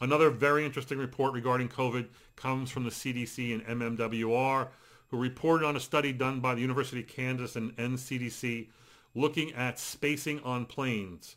Another 0.00 0.30
very 0.30 0.64
interesting 0.64 0.98
report 0.98 1.32
regarding 1.34 1.68
COVID 1.68 2.06
comes 2.36 2.70
from 2.70 2.84
the 2.84 2.90
CDC 2.90 3.52
and 3.52 3.80
MMWR, 3.98 4.68
who 5.08 5.18
reported 5.18 5.66
on 5.66 5.74
a 5.74 5.80
study 5.80 6.12
done 6.12 6.38
by 6.38 6.54
the 6.54 6.60
University 6.60 7.00
of 7.00 7.08
Kansas 7.08 7.56
and 7.56 7.76
NCDC 7.76 8.68
looking 9.12 9.52
at 9.54 9.80
spacing 9.80 10.38
on 10.44 10.64
planes. 10.64 11.34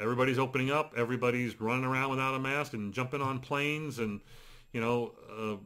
Everybody's 0.00 0.38
opening 0.38 0.70
up. 0.70 0.94
Everybody's 0.96 1.60
running 1.60 1.84
around 1.84 2.08
without 2.08 2.34
a 2.34 2.38
mask 2.38 2.72
and 2.72 2.94
jumping 2.94 3.20
on 3.20 3.40
planes, 3.40 3.98
and 3.98 4.22
you 4.72 4.80
know, 4.80 5.12
uh, 5.30 5.56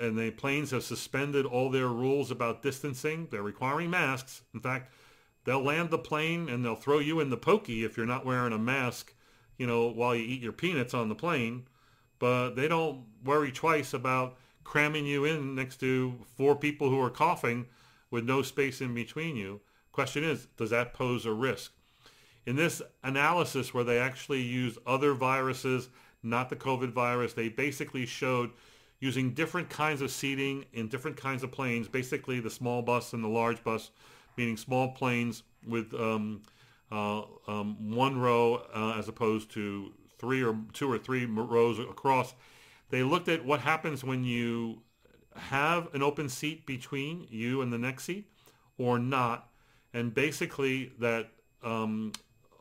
and 0.00 0.18
the 0.18 0.30
planes 0.30 0.70
have 0.70 0.82
suspended 0.82 1.44
all 1.44 1.70
their 1.70 1.88
rules 1.88 2.30
about 2.30 2.62
distancing. 2.62 3.28
They're 3.30 3.42
requiring 3.42 3.90
masks. 3.90 4.42
In 4.54 4.60
fact, 4.60 4.92
they'll 5.44 5.62
land 5.62 5.90
the 5.90 5.98
plane 5.98 6.48
and 6.48 6.64
they'll 6.64 6.74
throw 6.74 6.98
you 6.98 7.20
in 7.20 7.30
the 7.30 7.36
pokey 7.36 7.84
if 7.84 7.96
you're 7.96 8.06
not 8.06 8.24
wearing 8.24 8.52
a 8.52 8.58
mask, 8.58 9.14
you 9.58 9.66
know, 9.66 9.88
while 9.88 10.14
you 10.14 10.24
eat 10.24 10.42
your 10.42 10.52
peanuts 10.52 10.94
on 10.94 11.08
the 11.08 11.14
plane. 11.14 11.66
But 12.18 12.54
they 12.54 12.66
don't 12.66 13.04
worry 13.24 13.52
twice 13.52 13.92
about 13.94 14.36
cramming 14.64 15.06
you 15.06 15.24
in 15.24 15.54
next 15.54 15.78
to 15.80 16.14
four 16.36 16.56
people 16.56 16.88
who 16.88 17.00
are 17.00 17.10
coughing 17.10 17.66
with 18.10 18.24
no 18.24 18.42
space 18.42 18.80
in 18.80 18.94
between 18.94 19.36
you. 19.36 19.60
Question 19.92 20.24
is, 20.24 20.46
does 20.56 20.70
that 20.70 20.94
pose 20.94 21.26
a 21.26 21.32
risk? 21.32 21.72
In 22.46 22.56
this 22.56 22.80
analysis 23.02 23.74
where 23.74 23.84
they 23.84 23.98
actually 23.98 24.40
use 24.40 24.78
other 24.86 25.12
viruses, 25.14 25.88
not 26.22 26.48
the 26.48 26.56
COVID 26.56 26.92
virus, 26.92 27.32
they 27.32 27.48
basically 27.48 28.06
showed 28.06 28.50
using 29.00 29.32
different 29.32 29.68
kinds 29.70 30.02
of 30.02 30.10
seating 30.10 30.64
in 30.72 30.88
different 30.88 31.16
kinds 31.16 31.42
of 31.42 31.50
planes, 31.50 31.88
basically 31.88 32.38
the 32.38 32.50
small 32.50 32.82
bus 32.82 33.12
and 33.12 33.24
the 33.24 33.28
large 33.28 33.64
bus, 33.64 33.90
meaning 34.36 34.56
small 34.56 34.88
planes 34.88 35.42
with 35.66 35.92
um, 35.94 36.42
uh, 36.92 37.22
um, 37.48 37.94
one 37.94 38.18
row 38.18 38.62
uh, 38.74 38.98
as 38.98 39.08
opposed 39.08 39.50
to 39.50 39.92
three 40.18 40.42
or 40.42 40.56
two 40.74 40.90
or 40.90 40.98
three 40.98 41.24
rows 41.24 41.78
across. 41.78 42.34
They 42.90 43.02
looked 43.02 43.28
at 43.28 43.44
what 43.44 43.60
happens 43.60 44.04
when 44.04 44.24
you 44.24 44.82
have 45.34 45.92
an 45.94 46.02
open 46.02 46.28
seat 46.28 46.66
between 46.66 47.26
you 47.30 47.62
and 47.62 47.72
the 47.72 47.78
next 47.78 48.04
seat 48.04 48.26
or 48.76 48.98
not, 48.98 49.48
and 49.94 50.12
basically 50.12 50.92
that 50.98 51.28
um, 51.62 52.12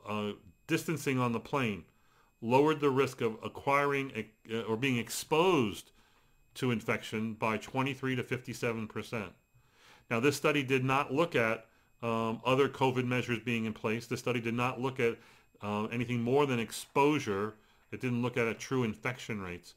uh, 0.08 0.31
distancing 0.67 1.19
on 1.19 1.34
the 1.34 1.39
plane 1.39 1.84
lowered 2.41 2.79
the 2.79 2.89
risk 2.89 3.19
of 3.19 3.38
acquiring 3.43 4.25
uh, 4.53 4.62
or 4.62 4.77
being 4.77 4.98
exposed 4.98 5.91
to 6.60 6.72
infection 6.72 7.34
by 7.34 7.58
23 7.58 8.18
to 8.18 8.24
57 8.24 8.88
percent. 8.88 9.32
Now, 10.10 10.20
this 10.20 10.36
study 10.36 10.62
did 10.62 10.84
not 10.84 11.13
look 11.13 11.36
at 11.36 11.66
um, 12.01 12.42
other 12.46 12.68
COVID 12.68 13.06
measures 13.06 13.39
being 13.39 13.66
in 13.66 13.74
place. 13.74 14.08
The 14.08 14.18
study 14.18 14.42
did 14.42 14.54
not 14.54 14.82
look 14.82 15.00
at 15.00 15.18
uh, 15.62 15.86
anything 15.86 16.22
more 16.22 16.46
than 16.46 16.60
exposure. 16.60 17.56
It 17.92 18.01
didn't 18.01 18.22
look 18.22 18.36
at 18.36 18.48
a 18.48 18.54
true 18.54 18.84
infection 18.84 19.42
rates. 19.42 19.75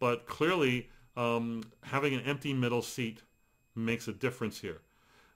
But 0.00 0.26
clearly, 0.26 0.88
um, 1.16 1.62
having 1.82 2.14
an 2.14 2.20
empty 2.22 2.52
middle 2.52 2.82
seat 2.82 3.22
makes 3.76 4.08
a 4.08 4.12
difference 4.12 4.60
here. 4.60 4.80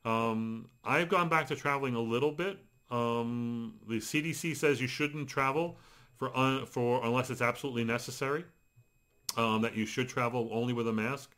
Um, 0.04 0.68
I've 0.84 1.08
gone 1.08 1.28
back 1.28 1.46
to 1.48 1.56
traveling 1.56 1.94
a 1.94 2.00
little 2.00 2.32
bit. 2.32 2.58
Um, 2.90 3.74
the 3.86 3.98
CDC 3.98 4.56
says 4.56 4.80
you 4.80 4.88
shouldn't 4.88 5.28
travel 5.28 5.76
for, 6.16 6.36
un- 6.36 6.66
for 6.66 7.04
unless 7.04 7.30
it's 7.30 7.42
absolutely 7.42 7.84
necessary 7.84 8.44
um, 9.36 9.62
that 9.62 9.76
you 9.76 9.86
should 9.86 10.08
travel 10.08 10.48
only 10.52 10.72
with 10.72 10.88
a 10.88 10.92
mask. 10.92 11.34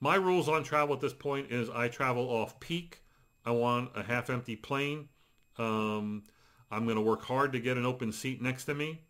My 0.00 0.16
rules 0.16 0.48
on 0.48 0.64
travel 0.64 0.94
at 0.94 1.00
this 1.00 1.12
point 1.12 1.50
is 1.50 1.70
I 1.70 1.88
travel 1.88 2.28
off 2.28 2.58
peak. 2.60 3.02
I 3.44 3.52
want 3.52 3.90
a 3.94 4.02
half 4.02 4.30
empty 4.30 4.56
plane. 4.56 5.08
Um, 5.58 6.24
I'm 6.70 6.84
going 6.84 6.96
to 6.96 7.02
work 7.02 7.22
hard 7.22 7.52
to 7.52 7.60
get 7.60 7.76
an 7.76 7.86
open 7.86 8.12
seat 8.12 8.40
next 8.40 8.64
to 8.64 8.74
me. 8.74 9.00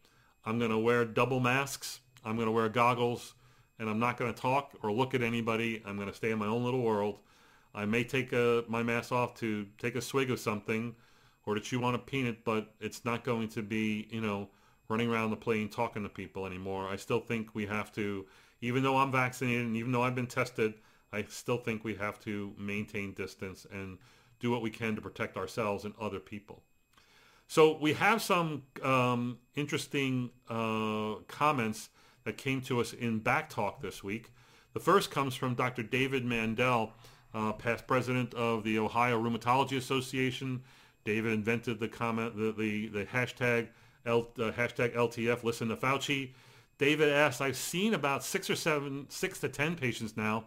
I'm 0.44 0.58
going 0.58 0.70
to 0.70 0.78
wear 0.78 1.04
double 1.04 1.40
masks. 1.40 2.00
I'm 2.24 2.36
going 2.36 2.46
to 2.46 2.52
wear 2.52 2.68
goggles 2.68 3.34
and 3.78 3.88
I'm 3.88 3.98
not 3.98 4.16
going 4.16 4.32
to 4.32 4.40
talk 4.40 4.72
or 4.82 4.92
look 4.92 5.14
at 5.14 5.22
anybody. 5.22 5.82
I'm 5.84 5.96
going 5.96 6.08
to 6.08 6.14
stay 6.14 6.30
in 6.30 6.38
my 6.38 6.46
own 6.46 6.64
little 6.64 6.82
world. 6.82 7.18
I 7.74 7.84
may 7.84 8.04
take 8.04 8.32
a, 8.32 8.64
my 8.68 8.82
mask 8.82 9.12
off 9.12 9.34
to 9.36 9.66
take 9.78 9.94
a 9.96 10.00
swig 10.00 10.30
of 10.30 10.38
something 10.38 10.94
or 11.46 11.54
to 11.54 11.60
chew 11.60 11.82
on 11.84 11.94
a 11.94 11.98
peanut, 11.98 12.44
but 12.44 12.74
it's 12.80 13.04
not 13.04 13.24
going 13.24 13.48
to 13.50 13.62
be, 13.62 14.08
you 14.10 14.20
know, 14.20 14.48
running 14.88 15.10
around 15.10 15.30
the 15.30 15.36
plane 15.36 15.68
talking 15.68 16.02
to 16.02 16.08
people 16.08 16.46
anymore. 16.46 16.88
I 16.88 16.96
still 16.96 17.20
think 17.20 17.54
we 17.54 17.66
have 17.66 17.92
to, 17.92 18.26
even 18.60 18.82
though 18.82 18.96
I'm 18.96 19.12
vaccinated 19.12 19.66
and 19.66 19.76
even 19.76 19.92
though 19.92 20.02
I've 20.02 20.14
been 20.14 20.26
tested, 20.26 20.74
I 21.12 21.24
still 21.28 21.58
think 21.58 21.84
we 21.84 21.94
have 21.96 22.18
to 22.20 22.52
maintain 22.58 23.12
distance 23.12 23.66
and 23.70 23.98
do 24.40 24.50
what 24.50 24.62
we 24.62 24.70
can 24.70 24.94
to 24.96 25.00
protect 25.00 25.36
ourselves 25.36 25.84
and 25.84 25.94
other 26.00 26.18
people. 26.18 26.62
So 27.46 27.76
we 27.78 27.92
have 27.94 28.22
some 28.22 28.62
um, 28.82 29.38
interesting 29.54 30.30
uh, 30.48 31.16
comments 31.28 31.90
that 32.24 32.36
came 32.36 32.60
to 32.62 32.80
us 32.80 32.92
in 32.92 33.18
Back 33.18 33.50
Talk 33.50 33.82
this 33.82 34.02
week. 34.02 34.30
The 34.72 34.80
first 34.80 35.10
comes 35.10 35.34
from 35.34 35.54
Dr. 35.54 35.82
David 35.82 36.24
Mandel, 36.24 36.92
uh, 37.34 37.52
past 37.52 37.86
president 37.86 38.32
of 38.34 38.64
the 38.64 38.78
Ohio 38.78 39.20
Rheumatology 39.22 39.76
Association. 39.76 40.62
David 41.04 41.32
invented 41.32 41.80
the 41.80 41.88
comment, 41.88 42.36
the, 42.36 42.52
the, 42.52 42.88
the 42.88 43.04
hashtag 43.04 43.68
L, 44.06 44.28
uh, 44.38 44.50
hashtag 44.52 44.94
LTF, 44.94 45.44
listen 45.44 45.68
to 45.68 45.76
Fauci. 45.76 46.32
David 46.78 47.10
asks, 47.10 47.40
I've 47.40 47.56
seen 47.56 47.94
about 47.94 48.24
six 48.24 48.50
or 48.50 48.56
seven, 48.56 49.06
six 49.08 49.38
to 49.40 49.48
10 49.48 49.76
patients 49.76 50.16
now 50.16 50.44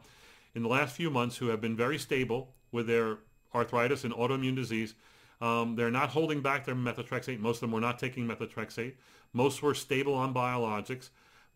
in 0.53 0.63
the 0.63 0.69
last 0.69 0.95
few 0.95 1.09
months 1.09 1.37
who 1.37 1.47
have 1.47 1.61
been 1.61 1.75
very 1.75 1.97
stable 1.97 2.53
with 2.71 2.87
their 2.87 3.19
arthritis 3.53 4.03
and 4.03 4.13
autoimmune 4.13 4.55
disease. 4.55 4.95
Um, 5.41 5.75
they're 5.75 5.91
not 5.91 6.09
holding 6.09 6.41
back 6.41 6.65
their 6.65 6.75
methotrexate. 6.75 7.39
Most 7.39 7.57
of 7.57 7.61
them 7.61 7.71
were 7.71 7.81
not 7.81 7.99
taking 7.99 8.27
methotrexate. 8.27 8.93
Most 9.33 9.61
were 9.61 9.73
stable 9.73 10.13
on 10.13 10.33
biologics. 10.33 11.09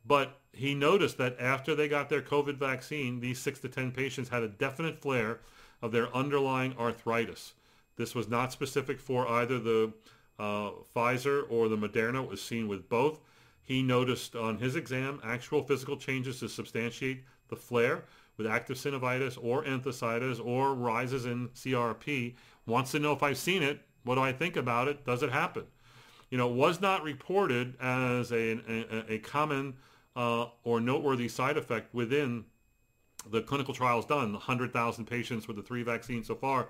But 0.05 0.39
he 0.53 0.73
noticed 0.75 1.17
that 1.17 1.35
after 1.39 1.75
they 1.75 1.87
got 1.87 2.09
their 2.09 2.21
COVID 2.21 2.55
vaccine, 2.55 3.19
these 3.19 3.39
six 3.39 3.59
to 3.59 3.69
10 3.69 3.91
patients 3.91 4.29
had 4.29 4.43
a 4.43 4.47
definite 4.47 5.01
flare 5.01 5.39
of 5.81 5.91
their 5.91 6.13
underlying 6.15 6.75
arthritis. 6.77 7.53
This 7.95 8.15
was 8.15 8.27
not 8.27 8.51
specific 8.51 8.99
for 8.99 9.27
either 9.27 9.59
the 9.59 9.93
uh, 10.39 10.71
Pfizer 10.95 11.43
or 11.49 11.67
the 11.67 11.77
Moderna 11.77 12.27
was 12.27 12.41
seen 12.41 12.67
with 12.67 12.89
both. 12.89 13.19
He 13.61 13.83
noticed 13.83 14.35
on 14.35 14.57
his 14.57 14.75
exam 14.75 15.19
actual 15.23 15.63
physical 15.63 15.97
changes 15.97 16.39
to 16.39 16.49
substantiate 16.49 17.23
the 17.49 17.55
flare 17.55 18.05
with 18.37 18.47
active 18.47 18.77
synovitis 18.77 19.37
or 19.41 19.63
enthesitis 19.63 20.43
or 20.43 20.73
rises 20.73 21.25
in 21.25 21.49
CRP. 21.49 22.35
Wants 22.65 22.91
to 22.91 22.99
know 22.99 23.13
if 23.13 23.21
I've 23.21 23.37
seen 23.37 23.61
it. 23.61 23.81
What 24.03 24.15
do 24.15 24.21
I 24.21 24.31
think 24.31 24.55
about 24.55 24.87
it? 24.87 25.05
Does 25.05 25.21
it 25.21 25.31
happen? 25.31 25.65
you 26.29 26.37
know, 26.37 26.47
was 26.47 26.79
not 26.79 27.03
reported 27.03 27.75
as 27.81 28.31
a, 28.31 28.59
a, 28.67 29.13
a 29.13 29.19
common 29.19 29.75
uh, 30.15 30.45
or 30.63 30.79
noteworthy 30.79 31.27
side 31.27 31.57
effect 31.57 31.93
within 31.93 32.45
the 33.29 33.41
clinical 33.41 33.73
trials 33.73 34.05
done, 34.05 34.33
100,000 34.33 35.05
patients 35.05 35.47
with 35.47 35.57
the 35.57 35.63
three 35.63 35.83
vaccines 35.83 36.27
so 36.27 36.35
far. 36.35 36.69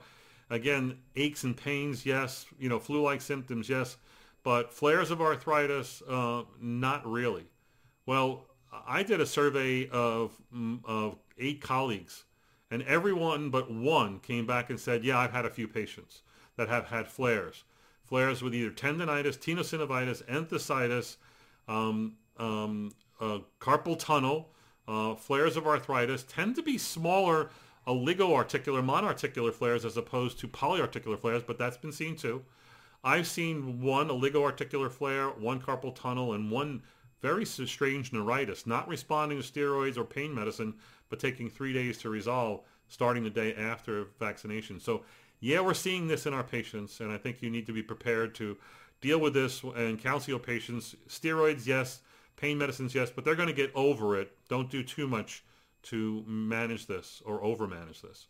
Again, 0.50 0.98
aches 1.16 1.44
and 1.44 1.56
pains, 1.56 2.06
yes. 2.06 2.46
You 2.60 2.70
know, 2.70 2.80
flu-like 2.80 3.22
symptoms, 3.22 3.70
yes. 3.70 3.98
But 4.44 4.74
flares 4.74 5.12
of 5.12 5.22
arthritis, 5.22 6.02
uh, 6.10 6.44
not 6.60 7.10
really. 7.10 7.46
Well, 8.06 8.46
I 8.88 9.04
did 9.04 9.22
a 9.22 9.26
survey 9.26 9.88
of, 9.90 10.32
mm, 10.56 10.80
of 10.86 11.18
eight 11.38 11.62
colleagues, 11.62 12.24
and 12.72 12.82
everyone 12.84 13.50
but 13.50 13.72
one 13.72 14.20
came 14.20 14.46
back 14.46 14.70
and 14.70 14.80
said, 14.80 15.04
yeah, 15.04 15.18
I've 15.18 15.32
had 15.32 15.46
a 15.46 15.50
few 15.50 15.68
patients 15.68 16.22
that 16.56 16.70
have 16.70 16.86
had 16.88 17.08
flares. 17.08 17.64
Flares 18.06 18.42
with 18.42 18.56
either 18.56 18.72
tendonitis, 18.72 19.38
tenosynovitis, 19.38 20.24
enthesitis, 20.26 21.18
um, 21.68 22.14
um, 22.38 22.92
uh, 23.22 23.40
carpal 23.60 23.98
tunnel, 24.00 24.50
uh, 24.88 25.14
flares 25.16 25.56
of 25.56 25.68
arthritis 25.68 26.24
tend 26.24 26.56
to 26.56 26.64
be 26.64 26.78
smaller 26.78 27.52
oligoarticular, 27.90 28.84
monoarticular 28.86 29.52
flares 29.52 29.84
as 29.84 29.98
opposed 29.98 30.40
to 30.40 30.48
polyarticular 30.48 31.20
flares, 31.20 31.44
but 31.46 31.58
that's 31.58 31.78
been 31.78 31.92
seen 31.92 32.16
too. 32.16 32.44
I've 33.04 33.28
seen 33.28 33.82
one 33.82 34.10
oligoarticular 34.10 34.92
flare, 34.92 35.30
one 35.30 35.60
carpal 35.60 35.96
tunnel, 35.96 36.34
and 36.34 36.52
one 36.52 36.84
very 37.22 37.46
strange 37.46 38.14
neuritis, 38.14 38.68
not 38.68 38.88
responding 38.88 39.42
to 39.42 39.52
steroids 39.52 39.98
or 39.98 40.06
pain 40.06 40.34
medicine, 40.34 40.76
but 41.10 41.20
taking 41.20 41.50
three 41.50 41.74
days 41.74 41.98
to 41.98 42.10
resolve, 42.10 42.62
starting 42.88 43.24
the 43.24 43.30
day 43.30 43.56
after 43.56 44.08
vaccination. 44.20 44.80
So 44.80 45.04
yeah, 45.40 45.62
we're 45.62 45.74
seeing 45.74 46.08
this 46.08 46.26
in 46.26 46.34
our 46.34 46.44
patients, 46.44 47.00
and 47.00 47.12
I 47.12 47.18
think 47.18 47.42
you 47.42 47.50
need 47.50 47.66
to 47.66 47.74
be 47.74 47.82
prepared 47.82 48.36
to 48.36 48.58
deal 49.02 49.20
with 49.20 49.34
this 49.34 49.64
and 49.64 50.00
counsel 50.00 50.32
your 50.32 50.40
patients. 50.40 50.96
Steroids, 51.08 51.66
yes. 51.66 52.02
Pain 52.36 52.58
medicines, 52.58 52.96
yes, 52.96 53.10
but 53.10 53.26
they're 53.26 53.36
going 53.36 53.50
to 53.50 53.54
get 53.54 53.72
over 53.76 54.18
it. 54.18 54.32
Don't 54.48 54.70
do 54.70 54.82
too 54.82 55.08
much 55.08 55.44
to 55.90 56.24
manage 56.28 56.88
this 56.88 57.22
or 57.26 57.44
over-manage 57.44 58.02
this. 58.02 58.28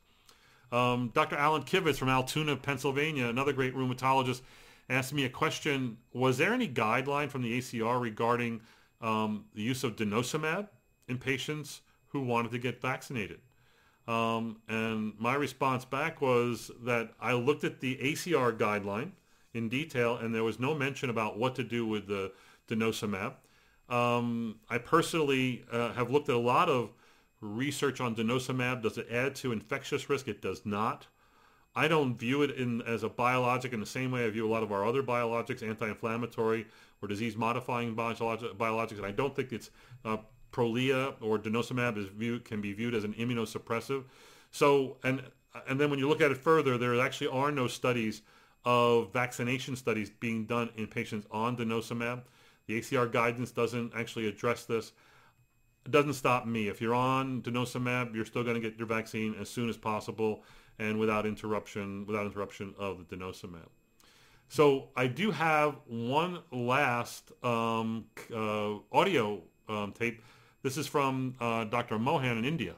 Um, 0.71 1.11
Dr. 1.13 1.35
Alan 1.35 1.63
Kivitz 1.63 1.97
from 1.97 2.09
Altoona, 2.09 2.55
Pennsylvania, 2.55 3.27
another 3.27 3.53
great 3.53 3.75
rheumatologist, 3.75 4.41
asked 4.89 5.13
me 5.13 5.25
a 5.25 5.29
question. 5.29 5.97
Was 6.13 6.37
there 6.37 6.53
any 6.53 6.67
guideline 6.67 7.29
from 7.29 7.41
the 7.41 7.57
ACR 7.57 7.99
regarding 7.99 8.61
um, 9.01 9.45
the 9.55 9.61
use 9.61 9.83
of 9.83 9.95
denosumab 9.95 10.67
in 11.07 11.17
patients 11.17 11.81
who 12.07 12.21
wanted 12.21 12.51
to 12.51 12.59
get 12.59 12.81
vaccinated? 12.81 13.39
Um, 14.07 14.57
and 14.67 15.13
my 15.19 15.35
response 15.35 15.85
back 15.85 16.21
was 16.21 16.71
that 16.83 17.11
I 17.19 17.33
looked 17.33 17.63
at 17.63 17.79
the 17.79 17.95
ACR 17.97 18.57
guideline 18.57 19.11
in 19.53 19.69
detail, 19.69 20.17
and 20.17 20.33
there 20.33 20.43
was 20.43 20.59
no 20.59 20.73
mention 20.73 21.09
about 21.09 21.37
what 21.37 21.55
to 21.55 21.63
do 21.63 21.85
with 21.85 22.07
the 22.07 22.31
denosumab. 22.67 23.33
Um, 23.87 24.59
I 24.69 24.77
personally 24.77 25.65
uh, 25.71 25.93
have 25.93 26.11
looked 26.11 26.29
at 26.29 26.35
a 26.35 26.39
lot 26.39 26.69
of 26.69 26.91
research 27.41 28.01
on 28.01 28.15
denosumab. 28.15 28.81
Does 28.81 28.97
it 28.97 29.07
add 29.11 29.35
to 29.35 29.51
infectious 29.51 30.09
risk? 30.09 30.27
It 30.27 30.41
does 30.41 30.65
not. 30.65 31.07
I 31.75 31.87
don't 31.87 32.17
view 32.17 32.41
it 32.41 32.51
in, 32.51 32.81
as 32.81 33.03
a 33.03 33.09
biologic 33.09 33.73
in 33.73 33.79
the 33.79 33.85
same 33.85 34.11
way 34.11 34.25
I 34.25 34.29
view 34.29 34.47
a 34.47 34.51
lot 34.51 34.63
of 34.63 34.71
our 34.71 34.85
other 34.85 35.03
biologics, 35.03 35.61
anti-inflammatory 35.61 36.65
or 37.01 37.07
disease-modifying 37.07 37.95
biologics, 37.95 38.97
and 38.97 39.05
I 39.05 39.11
don't 39.11 39.35
think 39.35 39.53
it's 39.53 39.69
uh, 40.03 40.17
Prolia 40.51 41.13
or 41.21 41.37
denosumab 41.37 41.97
is 41.97 42.07
viewed, 42.07 42.43
can 42.43 42.59
be 42.59 42.73
viewed 42.73 42.95
as 42.95 43.03
an 43.03 43.13
immunosuppressive. 43.13 44.03
So, 44.51 44.97
and 45.03 45.21
and 45.67 45.79
then 45.79 45.89
when 45.89 45.99
you 45.99 46.07
look 46.07 46.21
at 46.21 46.31
it 46.31 46.37
further, 46.37 46.77
there 46.77 46.99
actually 46.99 47.27
are 47.27 47.51
no 47.51 47.67
studies 47.67 48.21
of 48.65 49.11
vaccination 49.13 49.75
studies 49.75 50.09
being 50.09 50.45
done 50.45 50.69
in 50.75 50.87
patients 50.87 51.27
on 51.31 51.57
denosumab. 51.57 52.21
The 52.67 52.79
ACR 52.79 53.11
guidance 53.11 53.51
doesn't 53.51 53.93
actually 53.95 54.27
address 54.27 54.65
this. 54.65 54.91
It 55.89 55.93
doesn't 55.93 56.13
stop 56.13 56.45
me. 56.45 56.67
If 56.67 56.81
you're 56.81 56.93
on 56.93 57.41
denosumab, 57.41 58.13
you're 58.13 58.23
still 58.23 58.43
going 58.43 58.53
to 58.53 58.61
get 58.61 58.77
your 58.77 58.85
vaccine 58.85 59.33
as 59.41 59.49
soon 59.49 59.69
as 59.69 59.75
possible 59.75 60.43
and 60.77 60.99
without 60.99 61.25
interruption, 61.25 62.05
without 62.05 62.27
interruption 62.27 62.75
of 62.77 63.09
the 63.09 63.15
denosumab. 63.15 63.69
So 64.49 64.89
I 64.95 65.07
do 65.07 65.31
have 65.31 65.77
one 65.87 66.41
last 66.51 67.31
um, 67.43 68.05
uh, 68.31 68.75
audio 68.91 69.41
um, 69.67 69.91
tape. 69.97 70.21
This 70.61 70.77
is 70.77 70.85
from 70.85 71.33
uh, 71.39 71.63
Dr. 71.63 71.97
Mohan 71.97 72.37
in 72.37 72.45
India. 72.45 72.75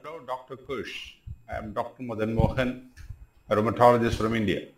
Hello, 0.00 0.20
Dr. 0.24 0.54
Cush. 0.56 1.16
I 1.50 1.56
am 1.56 1.72
Dr. 1.72 2.04
Madan 2.04 2.32
Mohan, 2.32 2.90
a 3.48 3.56
rheumatologist 3.56 4.14
from 4.14 4.36
India. 4.36 4.68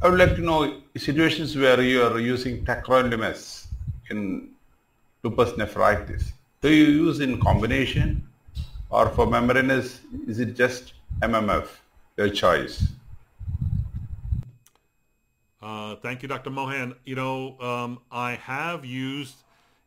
I 0.00 0.08
would 0.08 0.18
like 0.18 0.34
to 0.36 0.40
know 0.40 0.80
situations 0.96 1.54
where 1.54 1.82
you 1.82 2.02
are 2.04 2.18
using 2.18 2.64
tacrolimus 2.64 3.66
in 4.08 4.54
lupus 5.28 5.56
nephritis. 5.58 6.32
Do 6.62 6.72
you 6.72 6.84
use 6.84 7.20
in 7.20 7.38
combination 7.40 8.26
or 8.88 9.10
for 9.10 9.26
membranous, 9.26 10.00
is 10.26 10.40
it 10.40 10.56
just 10.56 10.94
MMF, 11.20 11.68
your 12.16 12.30
choice? 12.30 12.88
Uh, 15.60 15.96
thank 15.96 16.22
you, 16.22 16.28
Dr. 16.28 16.50
Mohan. 16.50 16.94
You 17.04 17.16
know, 17.16 17.60
um, 17.60 18.00
I 18.10 18.36
have 18.36 18.84
used 18.86 19.36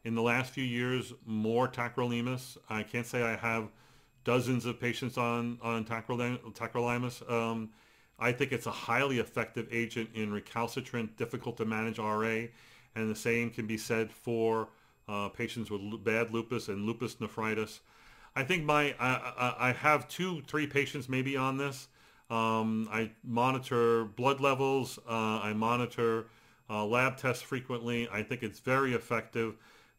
in 0.03 0.13
the 0.13 0.21
last 0.21 0.51
few 0.51 0.63
years 0.63 1.11
more 1.25 1.67
tacrolimus. 1.67 2.57
I 2.69 2.83
can't 2.83 3.07
say 3.07 3.23
I 3.23 3.35
have 3.35 3.69
dozens 4.23 4.65
of 4.65 4.79
patients 4.79 5.17
on 5.17 5.57
on 5.63 5.85
tacrolimus. 5.85 7.31
Um, 7.31 7.69
I 8.19 8.31
think 8.31 8.51
it's 8.51 8.67
a 8.67 8.71
highly 8.71 9.17
effective 9.17 9.67
agent 9.71 10.09
in 10.13 10.31
recalcitrant, 10.31 11.17
difficult 11.17 11.57
to 11.57 11.65
manage 11.65 11.97
RA, 11.97 12.45
and 12.95 13.09
the 13.09 13.15
same 13.15 13.49
can 13.49 13.65
be 13.65 13.77
said 13.77 14.11
for 14.11 14.67
uh, 15.11 15.29
patients 15.29 15.69
with 15.69 15.81
bad 16.03 16.31
lupus 16.31 16.67
and 16.67 16.85
lupus 16.85 17.19
nephritis. 17.19 17.81
I 18.35 18.43
think 18.43 18.63
my 18.63 18.95
I, 18.99 19.55
I 19.59 19.71
have 19.73 20.07
two, 20.07 20.41
three 20.47 20.67
patients 20.67 21.09
maybe 21.09 21.35
on 21.35 21.57
this. 21.57 21.87
Um, 22.29 22.87
I 22.91 23.11
monitor 23.23 24.05
blood 24.05 24.39
levels. 24.39 24.97
Uh, 24.99 25.39
I 25.43 25.53
monitor 25.53 26.27
uh, 26.69 26.85
lab 26.85 27.17
tests 27.17 27.43
frequently. 27.43 28.07
I 28.09 28.23
think 28.23 28.41
it's 28.41 28.59
very 28.59 28.93
effective. 28.93 29.55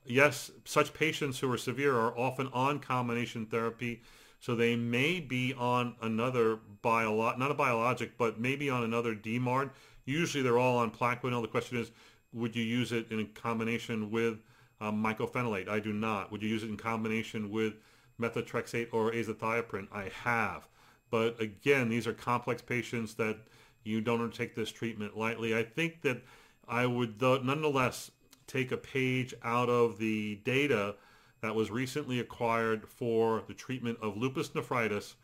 Yes, 0.07 0.51
such 0.65 0.95
patients 0.95 1.39
who 1.39 1.53
are 1.53 1.59
severe 1.59 1.95
are 1.95 2.17
often 2.19 2.49
on 2.53 2.79
combination 2.79 3.47
therapy 3.47 4.03
so 4.43 4.57
they 4.57 4.75
may 4.75 5.21
be 5.21 5.55
on 5.55 5.95
another 6.03 6.59
biologic, 6.83 7.39
not 7.39 7.53
a 7.53 7.55
biologic, 7.55 8.19
but 8.19 8.41
maybe 8.41 8.69
on 8.69 8.83
another 8.83 9.15
DMARD. 9.15 9.71
Usually 10.05 10.43
they're 10.43 10.59
all 10.59 10.79
on 10.79 10.91
Plaquenil. 10.91 11.43
The 11.43 11.49
question 11.49 11.79
is, 11.79 11.93
would 12.33 12.57
you 12.57 12.65
use 12.65 12.91
it 12.91 13.13
in 13.13 13.25
combination 13.35 14.11
with 14.11 14.39
um, 14.83 15.03
mycophenolate? 15.03 15.69
I 15.69 15.79
do 15.79 15.93
not. 15.93 16.33
Would 16.33 16.43
you 16.43 16.49
use 16.49 16.63
it 16.63 16.69
in 16.69 16.77
combination 16.77 17.51
with 17.51 17.75
methotrexate 18.21 18.89
or 18.93 19.13
azathioprine? 19.13 19.89
I 19.93 20.11
have. 20.25 20.67
But 21.11 21.41
again, 21.41 21.89
these 21.89 22.07
are 22.07 22.13
complex 22.13 22.61
patients 22.63 23.15
that 23.15 23.39
you 23.85 24.01
don't 24.01 24.21
undertake 24.21 24.55
this 24.55 24.73
treatment 24.73 25.17
lightly. 25.17 25.57
I 25.57 25.63
think 25.63 26.03
that 26.03 26.23
I 26.69 26.87
would 26.87 27.19
though, 27.19 27.39
nonetheless 27.39 28.11
take 28.47 28.73
a 28.73 28.77
page 28.77 29.35
out 29.43 29.69
of 29.69 29.99
the 29.99 30.37
data 30.45 30.97
that 31.41 31.55
was 31.55 31.71
recently 31.71 32.19
acquired 32.19 32.89
for 32.89 33.43
the 33.47 33.55
treatment 33.55 33.99
of 34.01 34.17
lupus 34.17 34.55
nephritis 34.55 35.17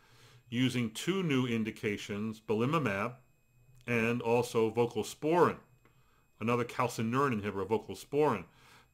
using 0.49 0.91
two 0.91 1.23
new 1.23 1.45
indications, 1.45 2.39
belimumab 2.39 3.13
and 3.87 4.21
also 4.21 4.69
voclosporin, 4.69 5.57
another 6.39 6.63
calcineurin 6.63 7.41
inhibitor, 7.41 7.67
voclosporin. 7.67 8.43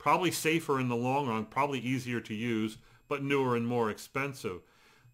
Probably 0.05 0.29
safer 0.29 0.79
in 0.79 0.87
the 0.87 0.95
long 0.95 1.27
run, 1.27 1.45
probably 1.45 1.79
easier 1.79 2.21
to 2.21 2.33
use, 2.35 2.77
but 3.07 3.23
newer 3.23 3.55
and 3.55 3.65
more 3.65 3.89
expensive. 3.89 4.61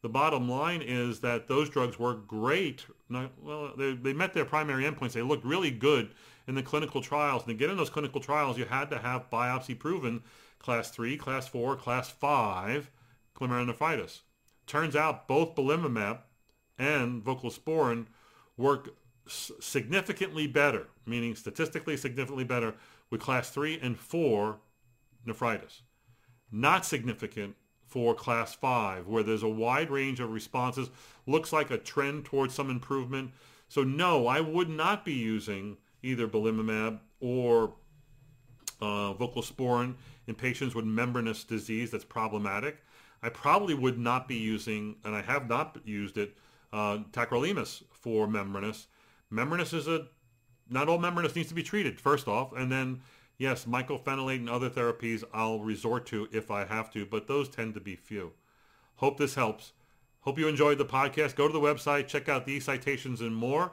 The 0.01 0.09
bottom 0.09 0.49
line 0.49 0.81
is 0.81 1.21
that 1.21 1.47
those 1.47 1.69
drugs 1.69 1.97
work 1.97 2.27
great. 2.27 2.85
Well, 3.09 3.71
they, 3.77 3.93
they 3.93 4.11
met 4.11 4.33
their 4.33 4.43
primary 4.43 4.83
endpoints. 4.83 5.13
They 5.13 5.21
looked 5.21 5.45
really 5.45 5.71
good 5.71 6.09
in 6.45 6.55
the 6.55 6.61
clinical 6.61 6.99
trials. 6.99 7.43
And 7.43 7.51
to 7.51 7.53
get 7.57 7.69
in 7.69 7.77
those 7.77 7.89
clinical 7.89 8.19
trials, 8.19 8.57
you 8.57 8.65
had 8.65 8.89
to 8.89 8.97
have 8.97 9.29
biopsy 9.29 9.79
proven 9.79 10.23
class 10.59 10.89
3, 10.89 11.15
class 11.15 11.47
4, 11.47 11.77
class 11.77 12.09
5 12.09 12.91
glomerulonephritis. 13.33 14.19
Turns 14.67 14.97
out 14.97 15.25
both 15.25 15.55
belimumab 15.55 16.17
and 16.77 17.23
voclosporin 17.23 18.07
work 18.57 18.89
significantly 19.25 20.47
better, 20.47 20.87
meaning 21.05 21.33
statistically 21.33 21.95
significantly 21.95 22.43
better 22.43 22.75
with 23.09 23.21
class 23.21 23.49
3 23.51 23.79
and 23.81 23.97
4 23.97 24.59
nephritis. 25.25 25.81
Not 26.51 26.85
significant 26.85 27.55
for 27.85 28.13
class 28.13 28.53
5 28.53 29.07
where 29.07 29.23
there's 29.23 29.43
a 29.43 29.49
wide 29.49 29.91
range 29.91 30.19
of 30.19 30.31
responses, 30.31 30.89
looks 31.27 31.51
like 31.51 31.71
a 31.71 31.77
trend 31.77 32.25
towards 32.25 32.53
some 32.53 32.69
improvement. 32.69 33.31
So 33.67 33.83
no, 33.83 34.27
I 34.27 34.39
would 34.41 34.69
not 34.69 35.05
be 35.05 35.13
using 35.13 35.77
either 36.03 36.27
belimumab 36.27 36.99
or 37.19 37.73
uh, 38.81 39.13
voclosporin 39.13 39.95
in 40.27 40.35
patients 40.35 40.73
with 40.73 40.85
membranous 40.85 41.43
disease 41.43 41.91
that's 41.91 42.05
problematic. 42.05 42.77
I 43.23 43.29
probably 43.29 43.75
would 43.75 43.99
not 43.99 44.27
be 44.27 44.35
using, 44.35 44.95
and 45.03 45.15
I 45.15 45.21
have 45.21 45.47
not 45.47 45.77
used 45.85 46.17
it, 46.17 46.35
uh, 46.73 46.99
tacrolimus 47.11 47.83
for 47.91 48.27
membranous. 48.27 48.87
Membranous 49.29 49.73
is 49.73 49.87
a 49.87 50.07
not 50.69 50.87
all 50.87 50.97
membranous 50.97 51.35
needs 51.35 51.49
to 51.49 51.53
be 51.53 51.63
treated, 51.63 51.99
first 51.99 52.27
off. 52.27 52.53
And 52.53 52.71
then, 52.71 53.01
yes, 53.37 53.65
mycophenolate 53.65 54.37
and 54.37 54.49
other 54.49 54.69
therapies 54.69 55.23
I'll 55.33 55.59
resort 55.59 56.05
to 56.07 56.27
if 56.31 56.51
I 56.51 56.65
have 56.65 56.91
to, 56.91 57.05
but 57.05 57.27
those 57.27 57.49
tend 57.49 57.73
to 57.73 57.79
be 57.79 57.95
few. 57.95 58.33
Hope 58.95 59.17
this 59.17 59.35
helps. 59.35 59.73
Hope 60.21 60.37
you 60.37 60.47
enjoyed 60.47 60.77
the 60.77 60.85
podcast. 60.85 61.35
Go 61.35 61.47
to 61.47 61.53
the 61.53 61.59
website, 61.59 62.07
check 62.07 62.29
out 62.29 62.45
these 62.45 62.65
citations 62.65 63.21
and 63.21 63.35
more. 63.35 63.71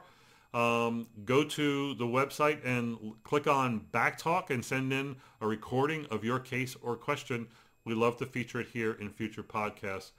Um, 0.53 1.05
go 1.25 1.43
to 1.43 1.93
the 1.93 2.05
website 2.05 2.65
and 2.65 3.13
click 3.23 3.45
on 3.45 3.85
Back 3.91 4.17
Talk 4.17 4.49
and 4.49 4.65
send 4.65 4.91
in 4.91 5.15
a 5.41 5.47
recording 5.47 6.07
of 6.09 6.23
your 6.23 6.39
case 6.39 6.75
or 6.81 6.95
question. 6.95 7.47
We 7.85 7.93
love 7.93 8.17
to 8.17 8.25
feature 8.25 8.59
it 8.59 8.67
here 8.73 8.93
in 8.93 9.09
future 9.11 9.43
podcasts. 9.43 10.11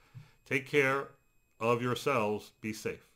Take 0.45 0.67
care 0.67 1.09
of 1.59 1.81
yourselves. 1.81 2.51
Be 2.61 2.71
safe. 2.71 3.10